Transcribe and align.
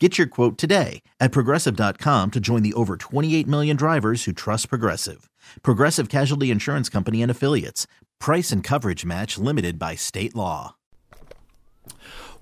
Get 0.00 0.18
your 0.18 0.26
quote 0.26 0.58
today 0.58 1.02
at 1.20 1.30
progressive.com 1.30 2.32
to 2.32 2.40
join 2.40 2.64
the 2.64 2.74
over 2.74 2.96
28 2.96 3.46
million 3.46 3.76
drivers 3.76 4.24
who 4.24 4.32
trust 4.32 4.68
Progressive. 4.68 5.30
Progressive 5.62 6.08
Casualty 6.08 6.50
Insurance 6.50 6.88
Company 6.88 7.22
and 7.22 7.30
Affiliates. 7.30 7.86
Price 8.18 8.50
and 8.50 8.64
coverage 8.64 9.04
match 9.04 9.38
limited 9.38 9.78
by 9.78 9.94
state 9.94 10.34
law. 10.34 10.74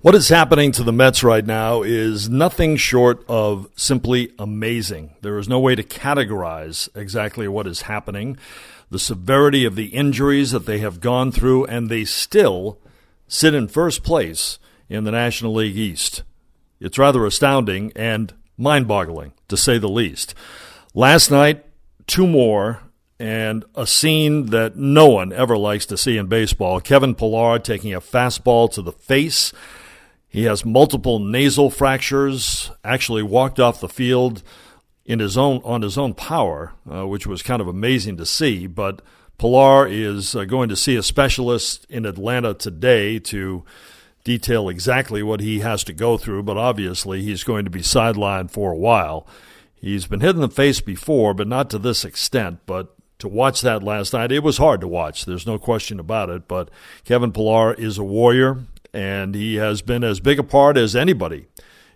What 0.01 0.15
is 0.15 0.29
happening 0.29 0.71
to 0.71 0.83
the 0.83 0.91
Mets 0.91 1.23
right 1.23 1.45
now 1.45 1.83
is 1.83 2.27
nothing 2.27 2.75
short 2.75 3.23
of 3.29 3.69
simply 3.75 4.33
amazing. 4.39 5.11
There 5.21 5.37
is 5.37 5.47
no 5.47 5.59
way 5.59 5.75
to 5.75 5.83
categorize 5.83 6.89
exactly 6.95 7.47
what 7.47 7.67
is 7.67 7.83
happening, 7.83 8.35
the 8.89 8.97
severity 8.97 9.63
of 9.63 9.75
the 9.75 9.89
injuries 9.89 10.49
that 10.51 10.65
they 10.65 10.79
have 10.79 10.99
gone 10.99 11.31
through, 11.31 11.65
and 11.65 11.87
they 11.87 12.03
still 12.03 12.79
sit 13.27 13.53
in 13.53 13.67
first 13.67 14.03
place 14.03 14.57
in 14.89 15.03
the 15.03 15.11
National 15.11 15.53
League 15.53 15.77
East. 15.77 16.23
It's 16.83 16.97
rather 16.97 17.25
astounding 17.25 17.93
and 17.95 18.33
mind 18.57 18.87
boggling, 18.87 19.31
to 19.47 19.55
say 19.55 19.77
the 19.77 19.87
least. 19.87 20.35
Last 20.93 21.31
night, 21.31 21.65
two 22.07 22.27
more, 22.27 22.81
and 23.17 23.63
a 23.73 23.87
scene 23.87 24.47
that 24.47 24.75
no 24.75 25.07
one 25.07 25.31
ever 25.31 25.57
likes 25.57 25.85
to 25.87 25.97
see 25.97 26.17
in 26.17 26.27
baseball. 26.27 26.81
Kevin 26.81 27.15
Pillar 27.15 27.57
taking 27.57 27.93
a 27.93 28.01
fastball 28.01 28.69
to 28.73 28.81
the 28.81 28.91
face. 28.91 29.53
He 30.27 30.43
has 30.43 30.65
multiple 30.65 31.19
nasal 31.19 31.69
fractures, 31.69 32.69
actually 32.83 33.23
walked 33.23 33.61
off 33.61 33.79
the 33.79 33.87
field 33.87 34.43
in 35.05 35.19
his 35.19 35.37
own 35.37 35.61
on 35.63 35.83
his 35.83 35.97
own 35.97 36.13
power, 36.13 36.73
uh, 36.91 37.07
which 37.07 37.25
was 37.25 37.41
kind 37.41 37.61
of 37.61 37.67
amazing 37.67 38.17
to 38.17 38.25
see. 38.25 38.67
But 38.67 39.01
Pillar 39.37 39.87
is 39.87 40.35
uh, 40.35 40.43
going 40.43 40.67
to 40.67 40.75
see 40.75 40.97
a 40.97 41.03
specialist 41.03 41.85
in 41.89 42.05
Atlanta 42.05 42.53
today 42.53 43.19
to 43.19 43.63
detail 44.23 44.69
exactly 44.69 45.21
what 45.21 45.39
he 45.39 45.59
has 45.59 45.83
to 45.85 45.93
go 45.93 46.17
through, 46.17 46.43
but 46.43 46.57
obviously 46.57 47.21
he's 47.21 47.43
going 47.43 47.65
to 47.65 47.71
be 47.71 47.81
sidelined 47.81 48.51
for 48.51 48.71
a 48.71 48.77
while. 48.77 49.27
He's 49.75 50.07
been 50.07 50.21
hit 50.21 50.35
in 50.35 50.41
the 50.41 50.49
face 50.49 50.79
before, 50.79 51.33
but 51.33 51.47
not 51.47 51.69
to 51.71 51.77
this 51.77 52.05
extent. 52.05 52.59
But 52.65 52.95
to 53.19 53.27
watch 53.27 53.61
that 53.61 53.83
last 53.83 54.13
night, 54.13 54.31
it 54.31 54.43
was 54.43 54.57
hard 54.57 54.81
to 54.81 54.87
watch. 54.87 55.25
There's 55.25 55.45
no 55.45 55.57
question 55.57 55.99
about 55.99 56.29
it. 56.29 56.47
But 56.47 56.69
Kevin 57.03 57.33
Pillar 57.33 57.73
is 57.73 57.97
a 57.97 58.03
warrior, 58.03 58.63
and 58.93 59.35
he 59.35 59.55
has 59.55 59.81
been 59.81 60.03
as 60.03 60.21
big 60.21 60.39
a 60.39 60.43
part 60.43 60.77
as 60.77 60.95
anybody 60.95 61.47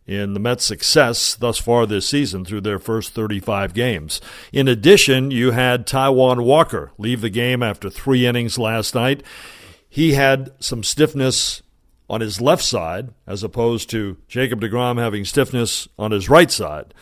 in 0.05 0.33
the 0.33 0.39
Mets' 0.39 0.65
success 0.65 1.35
thus 1.35 1.57
far 1.59 1.85
this 1.85 2.07
season 2.07 2.45
through 2.45 2.61
their 2.61 2.79
first 2.79 3.11
35 3.13 3.73
games. 3.73 4.21
In 4.53 4.67
addition, 4.67 5.31
you 5.31 5.51
had 5.51 5.85
Taijuan 5.85 6.43
Walker 6.43 6.91
leave 6.97 7.21
the 7.21 7.29
game 7.29 7.61
after 7.61 7.89
three 7.89 8.25
innings 8.25 8.57
last 8.57 8.95
night. 8.95 9.21
He 9.89 10.13
had 10.13 10.51
some 10.59 10.83
stiffness 10.83 11.61
on 12.09 12.21
his 12.21 12.39
left 12.39 12.63
side, 12.63 13.09
as 13.25 13.43
opposed 13.43 13.89
to 13.89 14.17
Jacob 14.27 14.61
DeGrom 14.61 14.99
having 14.99 15.25
stiffness 15.25 15.87
on 15.97 16.11
his 16.11 16.29
right 16.29 16.51
side. 16.51 16.93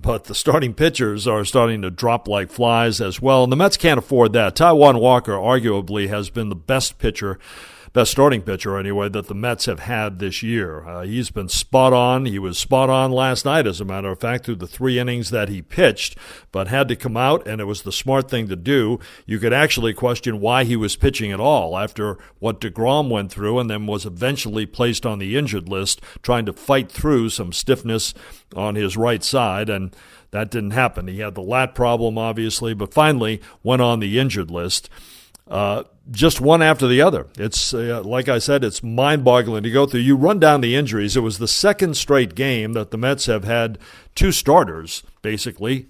But 0.00 0.24
the 0.24 0.34
starting 0.34 0.74
pitchers 0.74 1.28
are 1.28 1.44
starting 1.44 1.82
to 1.82 1.90
drop 1.90 2.26
like 2.26 2.50
flies 2.50 3.00
as 3.00 3.22
well, 3.22 3.44
and 3.44 3.52
the 3.52 3.56
Mets 3.56 3.76
can't 3.76 3.98
afford 3.98 4.32
that. 4.32 4.56
Taijuan 4.56 5.00
Walker 5.00 5.32
arguably 5.32 6.08
has 6.08 6.28
been 6.28 6.48
the 6.48 6.56
best 6.56 6.98
pitcher 6.98 7.38
best 7.92 8.10
starting 8.10 8.42
pitcher 8.42 8.78
anyway 8.78 9.08
that 9.08 9.26
the 9.26 9.34
Mets 9.34 9.66
have 9.66 9.80
had 9.80 10.18
this 10.18 10.42
year. 10.42 10.86
Uh, 10.86 11.02
he's 11.02 11.30
been 11.30 11.48
spot 11.48 11.92
on. 11.92 12.24
He 12.24 12.38
was 12.38 12.58
spot 12.58 12.88
on 12.88 13.12
last 13.12 13.44
night, 13.44 13.66
as 13.66 13.80
a 13.80 13.84
matter 13.84 14.10
of 14.10 14.20
fact, 14.20 14.46
through 14.46 14.56
the 14.56 14.66
three 14.66 14.98
innings 14.98 15.30
that 15.30 15.48
he 15.48 15.60
pitched, 15.60 16.16
but 16.52 16.68
had 16.68 16.88
to 16.88 16.96
come 16.96 17.16
out, 17.16 17.46
and 17.46 17.60
it 17.60 17.64
was 17.64 17.82
the 17.82 17.92
smart 17.92 18.30
thing 18.30 18.48
to 18.48 18.56
do. 18.56 18.98
You 19.26 19.38
could 19.38 19.52
actually 19.52 19.92
question 19.92 20.40
why 20.40 20.64
he 20.64 20.76
was 20.76 20.96
pitching 20.96 21.32
at 21.32 21.40
all 21.40 21.78
after 21.78 22.18
what 22.38 22.60
DeGrom 22.60 23.10
went 23.10 23.30
through 23.30 23.58
and 23.58 23.68
then 23.68 23.86
was 23.86 24.06
eventually 24.06 24.66
placed 24.66 25.04
on 25.04 25.18
the 25.18 25.36
injured 25.36 25.68
list, 25.68 26.00
trying 26.22 26.46
to 26.46 26.52
fight 26.52 26.90
through 26.90 27.28
some 27.28 27.52
stiffness 27.52 28.14
on 28.56 28.74
his 28.74 28.96
right 28.96 29.22
side. 29.22 29.68
And 29.68 29.94
that 30.30 30.50
didn't 30.50 30.70
happen. 30.70 31.08
He 31.08 31.20
had 31.20 31.34
the 31.34 31.42
lat 31.42 31.74
problem, 31.74 32.16
obviously, 32.16 32.72
but 32.72 32.94
finally 32.94 33.40
went 33.62 33.82
on 33.82 34.00
the 34.00 34.18
injured 34.18 34.50
list. 34.50 34.88
Uh, 35.48 35.84
just 36.10 36.40
one 36.40 36.62
after 36.62 36.86
the 36.86 37.00
other. 37.00 37.26
It's 37.38 37.72
uh, 37.72 38.02
like 38.04 38.28
I 38.28 38.38
said, 38.38 38.64
it's 38.64 38.82
mind-boggling 38.82 39.62
to 39.62 39.70
go 39.70 39.86
through. 39.86 40.00
You 40.00 40.16
run 40.16 40.40
down 40.40 40.60
the 40.60 40.74
injuries. 40.74 41.16
It 41.16 41.20
was 41.20 41.38
the 41.38 41.48
second 41.48 41.96
straight 41.96 42.34
game 42.34 42.72
that 42.72 42.90
the 42.90 42.98
Mets 42.98 43.26
have 43.26 43.44
had 43.44 43.78
two 44.14 44.32
starters 44.32 45.02
basically 45.22 45.88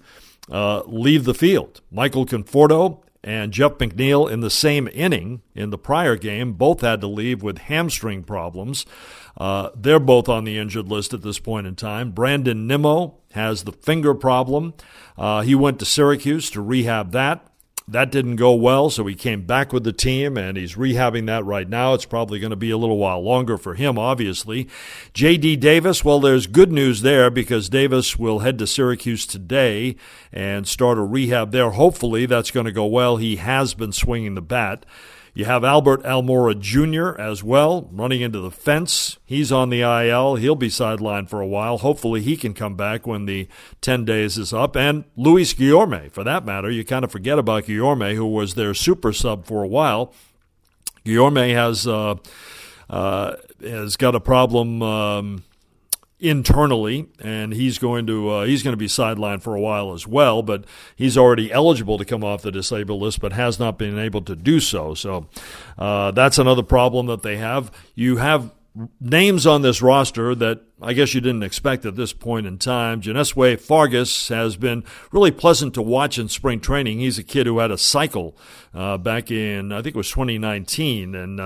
uh, 0.51 0.83
leave 0.85 1.25
the 1.25 1.33
field. 1.33 1.81
Michael 1.91 2.25
Conforto 2.25 2.99
and 3.23 3.53
Jeff 3.53 3.73
McNeil 3.73 4.29
in 4.29 4.41
the 4.41 4.49
same 4.49 4.89
inning 4.93 5.41
in 5.55 5.69
the 5.69 5.77
prior 5.77 6.15
game 6.15 6.53
both 6.53 6.81
had 6.81 7.01
to 7.01 7.07
leave 7.07 7.41
with 7.41 7.57
hamstring 7.57 8.23
problems. 8.23 8.85
Uh, 9.37 9.69
they're 9.75 9.99
both 9.99 10.27
on 10.27 10.43
the 10.43 10.57
injured 10.57 10.89
list 10.89 11.13
at 11.13 11.21
this 11.21 11.39
point 11.39 11.65
in 11.65 11.75
time. 11.75 12.11
Brandon 12.11 12.67
Nimmo 12.67 13.15
has 13.31 13.63
the 13.63 13.71
finger 13.71 14.13
problem. 14.13 14.73
Uh, 15.17 15.41
he 15.41 15.55
went 15.55 15.79
to 15.79 15.85
Syracuse 15.85 16.49
to 16.51 16.61
rehab 16.61 17.11
that. 17.11 17.47
That 17.87 18.11
didn't 18.11 18.37
go 18.37 18.53
well, 18.53 18.89
so 18.89 19.05
he 19.05 19.15
came 19.15 19.45
back 19.45 19.73
with 19.73 19.83
the 19.83 19.91
team 19.91 20.37
and 20.37 20.55
he's 20.55 20.75
rehabbing 20.75 21.25
that 21.27 21.43
right 21.43 21.67
now. 21.67 21.93
It's 21.93 22.05
probably 22.05 22.39
going 22.39 22.51
to 22.51 22.55
be 22.55 22.71
a 22.71 22.77
little 22.77 22.97
while 22.97 23.21
longer 23.21 23.57
for 23.57 23.75
him, 23.75 23.99
obviously. 23.99 24.69
J.D. 25.13 25.57
Davis, 25.57 26.03
well, 26.03 26.21
there's 26.21 26.47
good 26.47 26.71
news 26.71 27.01
there 27.01 27.29
because 27.29 27.67
Davis 27.67 28.17
will 28.17 28.39
head 28.39 28.57
to 28.59 28.67
Syracuse 28.67 29.25
today 29.25 29.97
and 30.31 30.65
start 30.65 30.97
a 30.97 31.03
rehab 31.03 31.51
there. 31.51 31.71
Hopefully, 31.71 32.25
that's 32.25 32.51
going 32.51 32.65
to 32.65 32.71
go 32.71 32.85
well. 32.85 33.17
He 33.17 33.35
has 33.35 33.73
been 33.73 33.91
swinging 33.91 34.35
the 34.35 34.41
bat. 34.41 34.85
You 35.35 35.45
have 35.45 35.63
Albert 35.63 36.03
Almora 36.03 36.59
Jr. 36.59 37.19
as 37.19 37.43
well, 37.43 37.89
running 37.91 38.21
into 38.21 38.39
the 38.39 38.51
fence. 38.51 39.17
He's 39.25 39.51
on 39.51 39.71
the 39.71 39.81
IL. 39.81 40.35
He'll 40.35 40.53
be 40.55 40.69
sidelined 40.69 41.27
for 41.27 41.41
a 41.41 41.47
while. 41.47 41.79
Hopefully, 41.79 42.21
he 42.21 42.37
can 42.37 42.53
come 42.53 42.75
back 42.75 43.07
when 43.07 43.25
the 43.25 43.47
10 43.81 44.05
days 44.05 44.37
is 44.37 44.53
up. 44.53 44.75
And 44.75 45.05
Luis 45.17 45.55
Guillorme, 45.55 46.11
for 46.11 46.23
that 46.23 46.45
matter. 46.45 46.69
You 46.69 46.85
kind 46.85 47.03
of 47.03 47.11
forget 47.11 47.39
about 47.39 47.63
Guillorme, 47.63 48.13
who 48.13 48.27
was 48.27 48.53
their 48.53 48.75
super 48.75 49.11
sub 49.11 49.45
for 49.45 49.63
a 49.63 49.67
while. 49.67 50.13
Guillorme 51.03 51.51
has, 51.53 51.87
uh, 51.87 52.15
uh, 52.91 53.35
has 53.59 53.97
got 53.97 54.13
a 54.13 54.19
problem. 54.19 54.83
Um, 54.83 55.43
internally, 56.23 57.09
and 57.19 57.53
he's 57.53 57.77
going 57.77 58.07
to 58.07 58.29
uh, 58.29 58.45
he's 58.45 58.63
going 58.63 58.73
to 58.73 58.77
be 58.77 58.87
sidelined 58.87 59.41
for 59.41 59.55
a 59.55 59.59
while 59.59 59.93
as 59.93 60.07
well. 60.07 60.41
But 60.41 60.65
he's 60.95 61.17
already 61.17 61.51
eligible 61.51 61.97
to 61.97 62.05
come 62.05 62.23
off 62.23 62.41
the 62.41 62.51
disabled 62.51 63.01
list, 63.01 63.19
but 63.19 63.33
has 63.33 63.59
not 63.59 63.77
been 63.77 63.99
able 63.99 64.21
to 64.21 64.35
do 64.35 64.59
so. 64.59 64.93
So 64.93 65.27
uh, 65.77 66.11
that's 66.11 66.37
another 66.37 66.63
problem 66.63 67.07
that 67.07 67.23
they 67.23 67.37
have. 67.37 67.71
You 67.93 68.17
have 68.17 68.51
names 68.99 69.45
on 69.45 69.61
this 69.61 69.81
roster 69.81 70.33
that 70.33 70.61
I 70.81 70.93
guess 70.93 71.13
you 71.13 71.21
didn't 71.21 71.43
expect 71.43 71.85
at 71.85 71.95
this 71.95 72.13
point 72.13 72.47
in 72.47 72.57
time. 72.57 73.01
Johneshwy 73.01 73.59
Fargas 73.59 74.29
has 74.29 74.55
been 74.55 74.83
really 75.11 75.31
pleasant 75.31 75.73
to 75.75 75.81
watch 75.81 76.17
in 76.17 76.27
spring 76.27 76.59
training. 76.59 76.99
He's 76.99 77.19
a 77.19 77.23
kid 77.23 77.45
who 77.45 77.59
had 77.59 77.69
a 77.69 77.77
cycle 77.77 78.35
uh, 78.73 78.97
back 78.97 79.29
in 79.29 79.71
I 79.71 79.81
think 79.81 79.95
it 79.95 79.97
was 79.97 80.09
2019, 80.09 81.13
and 81.15 81.39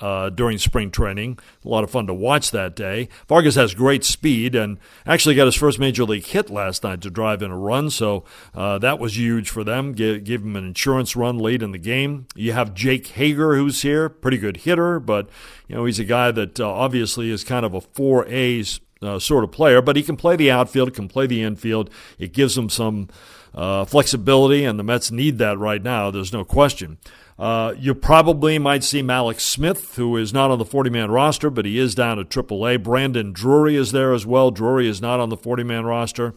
uh, 0.00 0.30
during 0.30 0.58
spring 0.58 0.90
training. 0.90 1.38
A 1.64 1.68
lot 1.68 1.84
of 1.84 1.90
fun 1.90 2.06
to 2.06 2.14
watch 2.14 2.50
that 2.50 2.76
day. 2.76 3.08
Fargas 3.26 3.56
has 3.56 3.74
great 3.74 4.04
speed 4.04 4.54
and 4.54 4.78
actually 5.06 5.34
got 5.34 5.46
his 5.46 5.54
first 5.54 5.78
major 5.78 6.04
league 6.04 6.26
hit 6.26 6.50
last 6.50 6.84
night 6.84 7.00
to 7.02 7.10
drive 7.10 7.42
in 7.42 7.50
a 7.50 7.58
run, 7.58 7.90
so 7.90 8.24
uh, 8.54 8.78
that 8.78 8.98
was 8.98 9.18
huge 9.18 9.50
for 9.50 9.64
them. 9.64 9.92
Give, 9.92 10.22
give 10.22 10.42
him 10.42 10.56
an 10.56 10.66
insurance 10.66 11.16
run 11.16 11.38
late 11.38 11.62
in 11.62 11.72
the 11.72 11.78
game. 11.78 12.26
You 12.34 12.52
have 12.52 12.74
Jake 12.74 13.08
Hager, 13.08 13.56
who's 13.56 13.82
here, 13.82 14.08
pretty 14.08 14.38
good 14.38 14.58
hitter, 14.58 15.00
but 15.00 15.28
you 15.66 15.76
know 15.76 15.84
he's 15.84 15.98
a 15.98 16.04
guy 16.04 16.30
that 16.30 16.60
uh, 16.60 16.68
obviously 16.68 17.30
is 17.30 17.44
kind 17.44 17.66
of 17.66 17.74
a 17.74 17.80
four 17.80 18.26
A's 18.26 18.80
uh, 19.02 19.18
sort 19.18 19.44
of 19.44 19.52
player, 19.52 19.82
but 19.82 19.96
he 19.96 20.02
can 20.02 20.16
play 20.16 20.36
the 20.36 20.50
outfield, 20.50 20.94
can 20.94 21.08
play 21.08 21.26
the 21.26 21.42
infield. 21.42 21.90
It 22.18 22.32
gives 22.32 22.56
him 22.56 22.68
some 22.68 23.08
uh, 23.54 23.84
flexibility, 23.84 24.64
and 24.64 24.78
the 24.78 24.84
Mets 24.84 25.10
need 25.10 25.38
that 25.38 25.58
right 25.58 25.82
now. 25.82 26.10
There's 26.10 26.32
no 26.32 26.44
question. 26.44 26.98
Uh, 27.38 27.72
you 27.78 27.94
probably 27.94 28.58
might 28.58 28.82
see 28.82 29.02
Mallex 29.02 29.40
Smith, 29.40 29.94
who 29.94 30.16
is 30.16 30.32
not 30.32 30.50
on 30.50 30.58
the 30.58 30.64
40 30.64 30.90
man 30.90 31.10
roster, 31.10 31.50
but 31.50 31.64
he 31.64 31.78
is 31.78 31.94
down 31.94 32.18
at 32.18 32.28
AAA. 32.28 32.82
Brandon 32.82 33.32
Drury 33.32 33.76
is 33.76 33.92
there 33.92 34.12
as 34.12 34.26
well. 34.26 34.50
Drury 34.50 34.88
is 34.88 35.00
not 35.00 35.20
on 35.20 35.28
the 35.28 35.36
40 35.36 35.62
man 35.62 35.84
roster. 35.84 36.34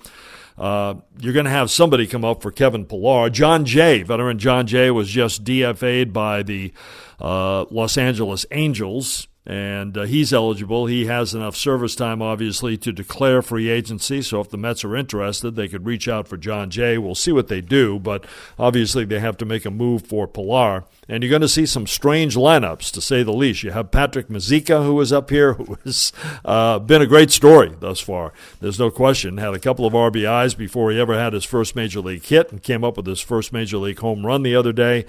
Uh, 0.58 0.96
you're 1.20 1.34
going 1.34 1.46
to 1.46 1.52
have 1.52 1.72
somebody 1.72 2.06
come 2.06 2.24
up 2.24 2.44
for 2.44 2.52
Kevin 2.52 2.86
Pillar. 2.86 3.32
Jon 3.32 3.66
Jay, 3.66 4.04
veteran 4.04 4.38
Jon 4.38 4.68
Jay, 4.68 4.92
was 4.92 5.10
just 5.10 5.44
DFA'd 5.44 6.14
by 6.14 6.44
the 6.44 6.72
uh, 7.20 7.66
Los 7.72 7.98
Angeles 7.98 8.46
Angels 8.52 9.28
and 9.44 9.98
uh, 9.98 10.04
he's 10.04 10.32
eligible. 10.32 10.86
He 10.86 11.08
has 11.08 11.34
enough 11.34 11.56
service 11.56 11.96
time, 11.96 12.22
obviously, 12.22 12.78
to 12.78 12.92
declare 12.92 13.42
free 13.42 13.70
agency. 13.70 14.22
So 14.22 14.40
if 14.40 14.52
the 14.52 14.58
Mets 14.58 14.84
are 14.84 14.96
interested, 14.96 15.56
they 15.56 15.68
could 15.68 15.86
reach 15.86 16.08
out 16.08 16.28
for 16.28 16.38
Jon 16.38 16.70
Jay. 16.70 17.00
We'll 17.00 17.16
see 17.16 17.32
what 17.32 17.48
they 17.48 17.60
do, 17.60 17.98
but 17.98 18.24
obviously 18.60 19.04
they 19.04 19.20
have 19.20 19.38
to 19.38 19.46
make 19.46 19.66
a 19.66 19.72
move 19.72 20.06
for 20.06 20.28
Pillar. 20.28 20.86
And 21.10 21.24
you're 21.24 21.32
going 21.32 21.42
to 21.42 21.48
see 21.48 21.66
some 21.66 21.88
strange 21.88 22.36
lineups, 22.36 22.92
to 22.92 23.02
say 23.02 23.24
the 23.24 23.34
least. 23.34 23.64
You 23.64 23.72
have 23.72 23.90
Patrick 23.90 24.28
Mazeika, 24.28 24.86
who 24.86 25.02
is 25.02 25.12
up 25.12 25.32
here, 25.32 25.54
who 25.56 25.76
has 25.86 26.14
uh, 26.46 26.78
been 26.78 27.02
a 27.02 27.08
great 27.08 27.32
story 27.32 27.74
thus 27.80 28.00
far. 28.00 28.34
There's 28.60 28.80
no 28.80 28.92
question. 28.92 29.38
Had 29.38 29.56
a 29.56 29.60
couple 29.60 29.88
of 29.88 29.94
RBIs 29.94 30.56
before 30.56 30.92
he 30.92 31.00
ever 31.00 31.18
had 31.18 31.34
his 31.34 31.46
first 31.46 31.76
major 31.76 32.00
league 32.00 32.24
hit 32.24 32.52
and 32.52 32.62
came 32.62 32.84
up 32.84 32.96
with 32.96 33.08
his 33.08 33.22
first 33.22 33.52
major 33.52 33.78
league 33.78 34.00
home 34.00 34.24
run 34.24 34.44
the 34.44 34.56
other 34.56 34.72
day. 34.72 35.06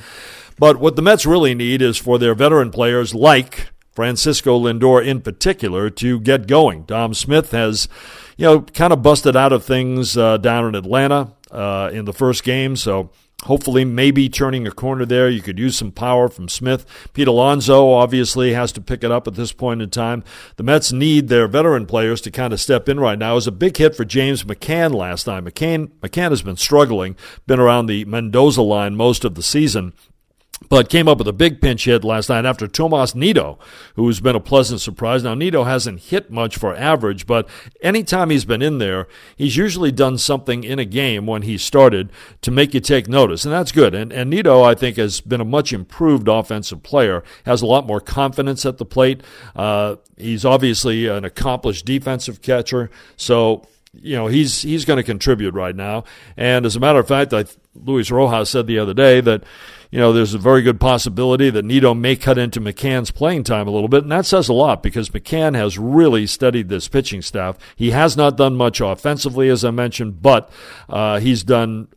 But 0.59 0.79
what 0.79 0.97
the 0.97 1.03
Mets 1.03 1.27
really 1.27 1.55
need 1.55 1.83
is 1.83 1.99
for 1.99 2.19
their 2.19 2.35
veteran 2.35 2.71
players 2.71 3.15
like 3.15 3.72
Francisco 3.93 4.59
Lindor 4.59 5.05
in 5.05 5.21
particular 5.21 5.91
to 5.91 6.21
get 6.21 6.47
going. 6.47 6.85
Dom 6.85 7.15
Smith 7.15 7.53
has, 7.53 7.89
you 8.37 8.47
know, 8.47 8.61
kind 8.63 8.93
of 8.93 9.03
busted 9.03 9.37
out 9.37 9.53
of 9.53 9.65
things 9.65 10.17
uh, 10.17 10.39
down 10.39 10.67
in 10.67 10.75
Atlanta 10.75 11.35
uh, 11.51 11.91
in 11.93 12.05
the 12.07 12.13
first 12.13 12.43
game, 12.45 12.75
so 12.77 13.11
hopefully 13.45 13.85
maybe 13.85 14.29
turning 14.29 14.67
a 14.67 14.71
corner 14.71 15.05
there. 15.05 15.29
You 15.29 15.43
could 15.43 15.59
use 15.59 15.77
some 15.77 15.93
power 15.93 16.29
from 16.29 16.49
Smith. 16.49 16.87
Pete 17.13 17.29
Alonso 17.29 17.91
obviously 17.91 18.55
has 18.55 18.73
to 18.73 18.81
pick 18.81 19.05
it 19.05 19.11
up 19.11 19.27
at 19.27 19.35
this 19.35 19.53
point 19.53 19.83
in 19.83 19.91
time. 19.91 20.25
The 20.57 20.63
Mets 20.63 20.93
need 20.93 21.29
their 21.29 21.49
veteran 21.49 21.87
players 21.87 22.21
to 22.23 22.31
kind 22.31 22.53
of 22.53 22.61
step 22.61 22.89
in 22.89 23.01
right 23.01 23.19
now. 23.19 23.33
It 23.33 23.37
was 23.37 23.47
a 23.47 23.53
big 23.53 23.77
hit 23.77 23.97
for 23.97 24.05
James 24.05 24.45
McCann 24.45 24.95
last 24.95 25.27
night. 25.27 25.45
McCann, 25.45 25.89
McCann 26.01 26.31
has 26.31 26.43
been 26.43 26.57
struggling, 26.57 27.17
been 27.47 27.61
around 27.61 27.87
the 27.87 28.05
Mendoza 28.05 28.63
line 28.63 28.97
most 28.97 29.25
of 29.25 29.35
the 29.35 29.43
season 29.43 29.93
but 30.73 30.89
came 30.89 31.07
up 31.07 31.19
with 31.19 31.29
a 31.29 31.35
big 31.35 31.61
pinch 31.61 31.85
hit 31.85 32.03
last 32.03 32.31
night 32.31 32.47
after 32.47 32.67
Tomas 32.67 33.15
Nido, 33.15 33.59
who's 33.95 34.21
been 34.21 34.35
a 34.35 34.41
pleasant 34.41 34.81
surprise. 34.81 35.23
Now, 35.23 35.35
Nido 35.35 35.65
hasn't 35.65 36.01
hit 36.01 36.31
much 36.31 36.57
for 36.57 36.75
average, 36.75 37.27
but 37.27 37.47
anytime 37.83 38.31
he's 38.31 38.47
been 38.47 38.63
in 38.63 38.79
there, 38.79 39.07
he's 39.37 39.55
usually 39.55 39.93
done 39.93 40.17
something 40.17 40.65
in 40.65 40.79
a 40.79 40.87
game 40.87 41.27
when 41.27 41.43
he 41.43 41.59
started 41.59 42.11
to 42.41 42.51
make 42.51 42.73
you 42.73 42.81
take 42.81 43.07
notice, 43.07 43.45
and 43.45 43.53
that's 43.53 43.71
good. 43.71 43.95
And, 43.95 44.15
and 44.15 44.31
Nido, 44.31 44.63
I 44.63 44.75
think, 44.75 44.97
has 44.97 45.21
been 45.21 45.43
a 45.43 45.45
much 45.45 45.75
improved 45.75 46.27
offensive 46.27 46.83
player, 46.83 47.23
has 47.45 47.61
a 47.61 47.67
lot 47.67 47.87
more 47.87 48.01
confidence 48.01 48.65
at 48.65 48.79
the 48.79 48.87
plate. 48.87 49.23
Uh, 49.55 49.97
he's 50.17 50.47
obviously 50.47 51.07
an 51.07 51.27
accomplished 51.27 51.85
defensive 51.85 52.41
catcher, 52.41 52.89
so 53.19 53.67
you 53.93 54.17
know 54.17 54.27
he's 54.27 54.63
he's 54.63 54.87
going 54.87 54.97
to 54.97 55.03
contribute 55.03 55.53
right 55.53 55.77
now. 55.77 56.05
And 56.35 56.65
as 56.65 56.77
a 56.77 56.81
matter 56.81 56.99
of 56.99 57.07
fact, 57.07 57.35
I, 57.35 57.45
Luis 57.75 58.11
Rojas 58.11 58.51
said 58.51 58.67
the 58.67 58.79
other 58.79 58.95
day 58.95 59.21
that 59.21 59.45
you 59.93 59.99
know, 59.99 60.15
there's 60.15 60.33
a 60.33 60.39
very 60.39 60.63
good 60.63 60.81
possibility 60.81 61.51
that 61.51 61.67
Nido 61.67 61.93
may 61.93 62.17
cut 62.17 62.39
into 62.39 62.63
McCann's 62.63 63.11
playing 63.11 63.45
time 63.45 63.69
a 63.69 63.71
little 63.71 63.89
bit, 63.89 64.05
and 64.05 64.11
that 64.11 64.25
says 64.25 64.49
a 64.49 64.55
lot 64.55 64.83
because 64.83 65.11
McCann 65.11 65.55
has 65.55 65.79
really 65.79 66.27
studied 66.27 66.71
this 66.71 66.89
pitching 66.89 67.21
staff. 67.21 67.59
He 67.77 67.91
has 67.91 68.17
not 68.17 68.39
done 68.39 68.57
much 68.57 68.81
offensively, 68.81 69.51
as 69.51 69.67
I 69.67 69.71
mentioned, 69.71 70.23
but 70.23 70.51
uh, 70.89 71.21
he's 71.21 71.45
done 71.45 71.89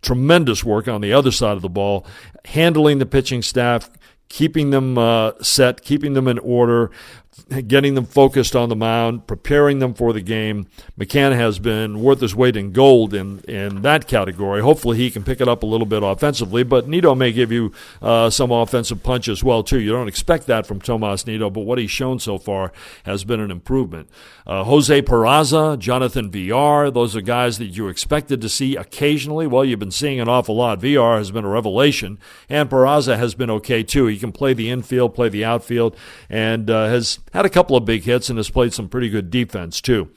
tremendous 0.00 0.62
work 0.62 0.86
on 0.86 1.00
the 1.00 1.12
other 1.12 1.32
side 1.32 1.56
of 1.56 1.62
the 1.62 1.68
ball, 1.68 2.06
handling 2.44 2.98
the 2.98 3.06
pitching 3.06 3.42
staff, 3.42 3.90
keeping 4.28 4.70
them 4.70 4.96
uh, 4.96 5.32
set, 5.42 5.82
keeping 5.82 6.12
them 6.12 6.28
in 6.28 6.38
order, 6.38 6.92
getting 7.66 7.94
them 7.94 8.04
focused 8.04 8.54
on 8.54 8.68
the 8.68 8.76
mound, 8.76 9.26
preparing 9.26 9.78
them 9.78 9.94
for 9.94 10.12
the 10.12 10.20
game. 10.20 10.66
McCann 10.98 11.34
has 11.34 11.58
been 11.58 12.00
worth 12.00 12.20
his 12.20 12.34
weight 12.34 12.56
in 12.56 12.72
gold 12.72 13.14
in, 13.14 13.40
in 13.40 13.82
that 13.82 14.06
category. 14.06 14.60
Hopefully, 14.60 14.98
he 14.98 15.10
can 15.10 15.22
pick 15.22 15.40
it 15.40 15.48
up 15.48 15.62
a 15.62 15.66
little 15.66 15.86
bit 15.86 16.02
offensively, 16.02 16.62
but 16.62 16.88
Nido 16.88 17.14
may 17.14 17.32
give 17.32 17.52
you 17.52 17.72
uh, 18.02 18.30
some 18.30 18.50
offensive 18.50 19.02
punch 19.02 19.28
as 19.28 19.42
well, 19.42 19.62
too. 19.62 19.80
You 19.80 19.92
don't 19.92 20.08
expect 20.08 20.46
that 20.46 20.66
from 20.66 20.80
Tomas 20.80 21.26
Nido, 21.26 21.50
but 21.50 21.60
what 21.60 21.78
he's 21.78 21.90
shown 21.90 22.18
so 22.18 22.38
far 22.38 22.72
has 23.04 23.24
been 23.24 23.40
an 23.40 23.50
improvement. 23.50 24.08
Uh, 24.46 24.64
Jose 24.64 25.02
Peraza, 25.02 25.78
Jonathan 25.78 26.30
Villar, 26.30 26.90
those 26.90 27.14
are 27.14 27.20
guys 27.20 27.58
that 27.58 27.66
you 27.66 27.88
expected 27.88 28.40
to 28.40 28.48
see 28.48 28.76
occasionally. 28.76 29.46
Well, 29.46 29.64
you've 29.64 29.78
been 29.78 29.90
seeing 29.90 30.20
an 30.20 30.28
awful 30.28 30.56
lot. 30.56 30.80
Villar 30.80 31.18
has 31.18 31.30
been 31.30 31.44
a 31.44 31.48
revelation, 31.48 32.18
and 32.48 32.68
Peraza 32.68 33.16
has 33.16 33.34
been 33.34 33.50
okay, 33.50 33.82
too. 33.82 34.06
He 34.06 34.18
can 34.18 34.32
play 34.32 34.52
the 34.54 34.70
infield, 34.70 35.14
play 35.14 35.28
the 35.28 35.44
outfield, 35.44 35.96
and 36.28 36.68
uh, 36.68 36.86
has 36.88 37.18
had 37.32 37.46
a 37.46 37.50
couple 37.50 37.76
of 37.76 37.84
big 37.84 38.02
hits 38.02 38.28
and 38.28 38.38
has 38.38 38.50
played 38.50 38.72
some 38.72 38.88
pretty 38.88 39.08
good 39.08 39.30
defense, 39.30 39.80
too. 39.80 40.10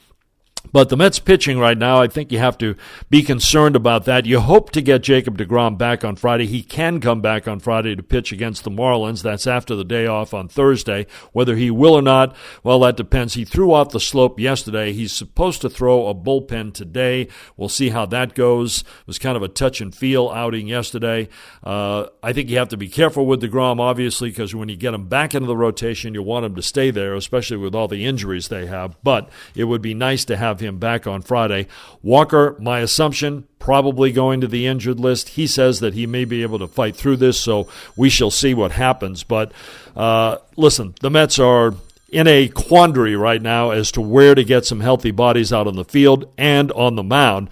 But 0.71 0.89
the 0.89 0.97
Mets 0.97 1.19
pitching 1.19 1.59
right 1.59 1.77
now, 1.77 2.01
I 2.01 2.07
think 2.07 2.31
you 2.31 2.39
have 2.39 2.57
to 2.57 2.75
be 3.09 3.21
concerned 3.21 3.75
about 3.75 4.05
that. 4.05 4.25
You 4.25 4.39
hope 4.39 4.71
to 4.71 4.81
get 4.81 5.03
Jacob 5.03 5.37
DeGrom 5.37 5.77
back 5.77 6.03
on 6.03 6.15
Friday. 6.15 6.47
He 6.47 6.63
can 6.63 6.99
come 6.99 7.21
back 7.21 7.47
on 7.47 7.59
Friday 7.59 7.95
to 7.95 8.01
pitch 8.01 8.31
against 8.31 8.63
the 8.63 8.71
Marlins. 8.71 9.21
That's 9.21 9.45
after 9.45 9.75
the 9.75 9.83
day 9.83 10.07
off 10.07 10.33
on 10.33 10.47
Thursday. 10.47 11.05
Whether 11.31 11.57
he 11.57 11.69
will 11.69 11.93
or 11.93 12.01
not, 12.01 12.35
well, 12.63 12.79
that 12.79 12.97
depends. 12.97 13.35
He 13.35 13.45
threw 13.45 13.71
off 13.71 13.89
the 13.89 13.99
slope 13.99 14.39
yesterday. 14.39 14.93
He's 14.93 15.11
supposed 15.11 15.61
to 15.61 15.69
throw 15.69 16.07
a 16.07 16.15
bullpen 16.15 16.73
today. 16.73 17.27
We'll 17.55 17.69
see 17.69 17.89
how 17.89 18.07
that 18.07 18.33
goes. 18.33 18.81
It 18.81 19.07
was 19.07 19.19
kind 19.19 19.37
of 19.37 19.43
a 19.43 19.49
touch 19.49 19.79
and 19.79 19.93
feel 19.93 20.29
outing 20.29 20.67
yesterday. 20.67 21.29
Uh, 21.63 22.07
I 22.23 22.33
think 22.33 22.49
you 22.49 22.57
have 22.57 22.69
to 22.69 22.77
be 22.77 22.89
careful 22.89 23.27
with 23.27 23.43
DeGrom, 23.43 23.79
obviously, 23.79 24.29
because 24.29 24.55
when 24.55 24.69
you 24.69 24.75
get 24.75 24.95
him 24.95 25.07
back 25.07 25.35
into 25.35 25.47
the 25.47 25.57
rotation, 25.57 26.15
you 26.15 26.23
want 26.23 26.45
him 26.45 26.55
to 26.55 26.63
stay 26.63 26.89
there, 26.89 27.13
especially 27.13 27.57
with 27.57 27.75
all 27.75 27.87
the 27.87 28.05
injuries 28.05 28.47
they 28.47 28.65
have. 28.65 28.97
But 29.03 29.29
it 29.53 29.65
would 29.65 29.81
be 29.81 29.93
nice 29.93 30.25
to 30.25 30.37
have 30.37 30.52
have 30.53 30.59
him 30.59 30.77
back 30.77 31.07
on 31.07 31.21
Friday. 31.21 31.67
Walker, 32.01 32.55
my 32.59 32.79
assumption, 32.79 33.47
probably 33.59 34.11
going 34.11 34.41
to 34.41 34.47
the 34.47 34.67
injured 34.67 34.99
list. 34.99 35.29
He 35.29 35.47
says 35.47 35.79
that 35.79 35.93
he 35.93 36.05
may 36.05 36.25
be 36.25 36.43
able 36.43 36.59
to 36.59 36.67
fight 36.67 36.95
through 36.95 37.17
this, 37.17 37.39
so 37.39 37.67
we 37.97 38.09
shall 38.09 38.31
see 38.31 38.53
what 38.53 38.71
happens. 38.71 39.23
But 39.23 39.51
uh, 39.95 40.37
listen, 40.55 40.93
the 41.01 41.09
Mets 41.09 41.39
are 41.39 41.73
in 42.09 42.27
a 42.27 42.47
quandary 42.49 43.15
right 43.15 43.41
now 43.41 43.71
as 43.71 43.91
to 43.91 44.01
where 44.01 44.35
to 44.35 44.43
get 44.43 44.65
some 44.65 44.81
healthy 44.81 45.11
bodies 45.11 45.51
out 45.51 45.65
on 45.65 45.75
the 45.75 45.85
field 45.85 46.31
and 46.37 46.71
on 46.73 46.95
the 46.95 47.03
mound. 47.03 47.49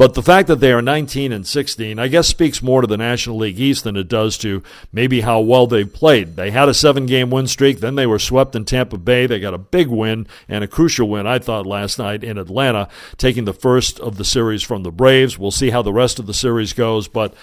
But 0.00 0.14
the 0.14 0.22
fact 0.22 0.48
that 0.48 0.60
they 0.60 0.72
are 0.72 0.80
19 0.80 1.30
and 1.30 1.46
16, 1.46 1.98
I 1.98 2.08
guess, 2.08 2.26
speaks 2.26 2.62
more 2.62 2.80
to 2.80 2.86
the 2.86 2.96
National 2.96 3.36
League 3.36 3.60
East 3.60 3.84
than 3.84 3.98
it 3.98 4.08
does 4.08 4.38
to 4.38 4.62
maybe 4.94 5.20
how 5.20 5.40
well 5.40 5.66
they've 5.66 5.92
played. 5.92 6.36
They 6.36 6.52
had 6.52 6.70
a 6.70 6.72
seven 6.72 7.04
game 7.04 7.28
win 7.28 7.46
streak, 7.46 7.80
then 7.80 7.96
they 7.96 8.06
were 8.06 8.18
swept 8.18 8.56
in 8.56 8.64
Tampa 8.64 8.96
Bay. 8.96 9.26
They 9.26 9.38
got 9.38 9.52
a 9.52 9.58
big 9.58 9.88
win 9.88 10.26
and 10.48 10.64
a 10.64 10.68
crucial 10.68 11.06
win, 11.06 11.26
I 11.26 11.38
thought, 11.38 11.66
last 11.66 11.98
night 11.98 12.24
in 12.24 12.38
Atlanta, 12.38 12.88
taking 13.18 13.44
the 13.44 13.52
first 13.52 14.00
of 14.00 14.16
the 14.16 14.24
series 14.24 14.62
from 14.62 14.84
the 14.84 14.90
Braves. 14.90 15.38
We'll 15.38 15.50
see 15.50 15.68
how 15.68 15.82
the 15.82 15.92
rest 15.92 16.18
of 16.18 16.26
the 16.26 16.32
series 16.32 16.72
goes, 16.72 17.06
but 17.06 17.34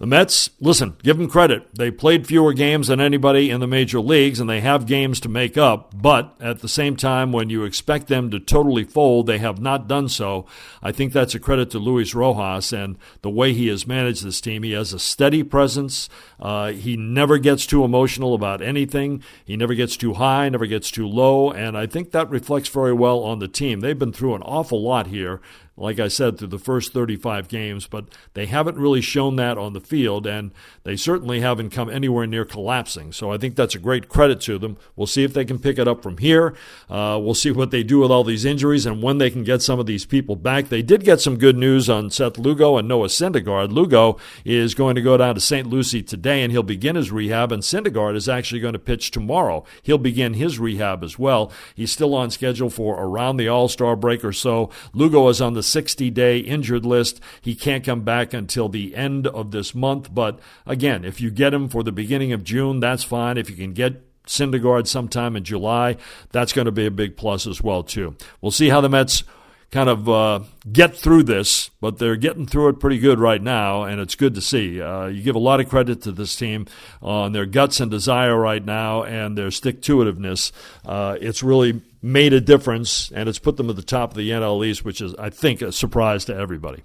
the 0.00 0.06
Mets, 0.06 0.48
listen, 0.60 0.96
give 1.02 1.18
them 1.18 1.28
credit. 1.28 1.74
They 1.74 1.90
played 1.90 2.26
fewer 2.26 2.54
games 2.54 2.88
than 2.88 3.02
anybody 3.02 3.50
in 3.50 3.60
the 3.60 3.66
major 3.66 4.00
leagues, 4.00 4.40
and 4.40 4.48
they 4.48 4.62
have 4.62 4.86
games 4.86 5.20
to 5.20 5.28
make 5.28 5.58
up. 5.58 5.92
But 5.94 6.34
at 6.40 6.60
the 6.60 6.70
same 6.70 6.96
time, 6.96 7.32
when 7.32 7.50
you 7.50 7.64
expect 7.64 8.08
them 8.08 8.30
to 8.30 8.40
totally 8.40 8.84
fold, 8.84 9.26
they 9.26 9.36
have 9.36 9.60
not 9.60 9.88
done 9.88 10.08
so. 10.08 10.46
I 10.82 10.90
think 10.90 11.12
that's 11.12 11.34
a 11.34 11.38
credit 11.38 11.68
to 11.72 11.78
Luis 11.78 12.14
Rojas 12.14 12.72
and 12.72 12.96
the 13.20 13.28
way 13.28 13.52
he 13.52 13.66
has 13.68 13.86
managed 13.86 14.24
this 14.24 14.40
team. 14.40 14.62
He 14.62 14.72
has 14.72 14.94
a 14.94 14.98
steady 14.98 15.42
presence. 15.42 16.08
Uh, 16.40 16.72
he 16.72 16.96
never 16.96 17.36
gets 17.36 17.66
too 17.66 17.84
emotional 17.84 18.32
about 18.32 18.62
anything. 18.62 19.22
He 19.44 19.54
never 19.54 19.74
gets 19.74 19.98
too 19.98 20.14
high, 20.14 20.48
never 20.48 20.64
gets 20.64 20.90
too 20.90 21.06
low, 21.06 21.50
and 21.50 21.76
I 21.76 21.86
think 21.86 22.12
that 22.12 22.30
reflects 22.30 22.70
very 22.70 22.94
well 22.94 23.18
on 23.18 23.38
the 23.38 23.48
team. 23.48 23.80
They've 23.80 23.98
been 23.98 24.14
through 24.14 24.34
an 24.34 24.42
awful 24.44 24.82
lot 24.82 25.08
here 25.08 25.42
like 25.80 25.98
I 25.98 26.08
said, 26.08 26.38
through 26.38 26.48
the 26.48 26.58
first 26.58 26.92
35 26.92 27.48
games, 27.48 27.86
but 27.86 28.04
they 28.34 28.44
haven't 28.44 28.76
really 28.76 29.00
shown 29.00 29.36
that 29.36 29.56
on 29.56 29.72
the 29.72 29.80
field, 29.80 30.26
and 30.26 30.52
they 30.84 30.94
certainly 30.94 31.40
haven't 31.40 31.70
come 31.70 31.88
anywhere 31.88 32.26
near 32.26 32.44
collapsing. 32.44 33.12
So 33.12 33.32
I 33.32 33.38
think 33.38 33.56
that's 33.56 33.74
a 33.74 33.78
great 33.78 34.08
credit 34.08 34.42
to 34.42 34.58
them. 34.58 34.76
We'll 34.94 35.06
see 35.06 35.24
if 35.24 35.32
they 35.32 35.46
can 35.46 35.58
pick 35.58 35.78
it 35.78 35.88
up 35.88 36.02
from 36.02 36.18
here. 36.18 36.54
Uh, 36.90 37.18
we'll 37.22 37.34
see 37.34 37.50
what 37.50 37.70
they 37.70 37.82
do 37.82 38.00
with 38.00 38.10
all 38.10 38.24
these 38.24 38.44
injuries 38.44 38.84
and 38.84 39.02
when 39.02 39.16
they 39.16 39.30
can 39.30 39.42
get 39.42 39.62
some 39.62 39.80
of 39.80 39.86
these 39.86 40.04
people 40.04 40.36
back. 40.36 40.68
They 40.68 40.82
did 40.82 41.02
get 41.02 41.20
some 41.20 41.38
good 41.38 41.56
news 41.56 41.88
on 41.88 42.10
Seth 42.10 42.36
Lugo 42.36 42.76
and 42.76 42.86
Noah 42.86 43.08
Syndergaard. 43.08 43.72
Lugo 43.72 44.18
is 44.44 44.74
going 44.74 44.96
to 44.96 45.02
go 45.02 45.16
down 45.16 45.34
to 45.34 45.40
St. 45.40 45.66
Lucie 45.66 46.02
today, 46.02 46.42
and 46.42 46.52
he'll 46.52 46.62
begin 46.62 46.96
his 46.96 47.10
rehab, 47.10 47.52
and 47.52 47.62
Syndergaard 47.62 48.16
is 48.16 48.28
actually 48.28 48.60
going 48.60 48.74
to 48.74 48.78
pitch 48.78 49.10
tomorrow. 49.10 49.64
He'll 49.82 49.96
begin 49.96 50.34
his 50.34 50.58
rehab 50.58 51.02
as 51.02 51.18
well. 51.18 51.50
He's 51.74 51.90
still 51.90 52.14
on 52.14 52.30
schedule 52.30 52.68
for 52.68 52.96
around 53.02 53.38
the 53.38 53.48
All 53.48 53.68
Star 53.68 53.96
break 53.96 54.22
or 54.22 54.34
so. 54.34 54.68
Lugo 54.92 55.26
is 55.28 55.40
on 55.40 55.54
the 55.54 55.69
60 55.70 56.10
day 56.10 56.38
injured 56.38 56.84
list. 56.84 57.20
He 57.40 57.54
can't 57.54 57.84
come 57.84 58.02
back 58.02 58.32
until 58.34 58.68
the 58.68 58.94
end 58.94 59.26
of 59.26 59.50
this 59.50 59.74
month. 59.74 60.12
But 60.14 60.40
again, 60.66 61.04
if 61.04 61.20
you 61.20 61.30
get 61.30 61.54
him 61.54 61.68
for 61.68 61.82
the 61.82 61.92
beginning 61.92 62.32
of 62.32 62.44
June, 62.44 62.80
that's 62.80 63.04
fine. 63.04 63.38
If 63.38 63.48
you 63.48 63.56
can 63.56 63.72
get 63.72 64.02
Syndergaard 64.26 64.86
sometime 64.86 65.34
in 65.34 65.42
July. 65.44 65.96
That's 66.30 66.52
going 66.52 66.66
to 66.66 66.72
be 66.72 66.86
a 66.86 66.90
big 66.90 67.16
plus 67.16 67.46
as 67.46 67.62
well 67.62 67.82
too. 67.82 68.16
We'll 68.40 68.52
see 68.52 68.68
how 68.68 68.80
the 68.80 68.88
Mets 68.88 69.24
kind 69.70 69.88
of 69.88 70.08
uh, 70.08 70.40
get 70.70 70.96
through 70.96 71.22
this, 71.22 71.70
but 71.80 71.98
they're 71.98 72.16
getting 72.16 72.46
through 72.46 72.68
it 72.68 72.80
pretty 72.80 72.98
good 72.98 73.20
right 73.20 73.40
now, 73.40 73.84
and 73.84 74.00
it's 74.00 74.14
good 74.14 74.34
to 74.34 74.40
see. 74.40 74.80
Uh, 74.80 75.06
you 75.06 75.22
give 75.22 75.36
a 75.36 75.40
lot 75.40 75.60
of 75.60 75.68
credit 75.68 76.02
to 76.02 76.12
this 76.12 76.34
team 76.34 76.66
on 77.00 77.32
their 77.32 77.46
guts 77.46 77.78
and 77.80 77.90
desire 77.90 78.36
right 78.36 78.64
now 78.64 79.04
and 79.04 79.38
their 79.38 79.50
stick 79.50 79.80
to 79.82 79.98
itiveness. 79.98 80.50
Uh, 80.84 81.16
it's 81.20 81.42
really 81.42 81.80
made 82.02 82.32
a 82.32 82.40
difference, 82.40 83.12
and 83.12 83.28
it's 83.28 83.38
put 83.38 83.56
them 83.56 83.70
at 83.70 83.76
the 83.76 83.82
top 83.82 84.10
of 84.10 84.16
the 84.16 84.30
NL 84.30 84.66
East, 84.66 84.84
which 84.84 85.00
is, 85.00 85.14
I 85.16 85.30
think, 85.30 85.62
a 85.62 85.70
surprise 85.70 86.24
to 86.24 86.34
everybody. 86.34 86.82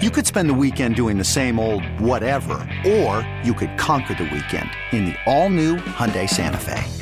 You 0.00 0.10
could 0.10 0.26
spend 0.26 0.48
the 0.48 0.54
weekend 0.54 0.96
doing 0.96 1.18
the 1.18 1.24
same 1.24 1.60
old 1.60 1.84
whatever, 2.00 2.54
or 2.86 3.26
you 3.44 3.52
could 3.54 3.76
conquer 3.78 4.14
the 4.14 4.24
weekend 4.24 4.70
in 4.90 5.04
the 5.04 5.16
all-new 5.26 5.76
Hyundai 5.76 6.28
Santa 6.28 6.58
Fe. 6.58 7.01